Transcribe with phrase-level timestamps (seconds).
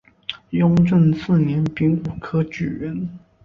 [0.49, 3.07] 雍正四年丙午科举人。